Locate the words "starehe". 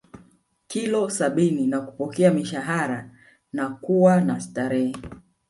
4.39-4.93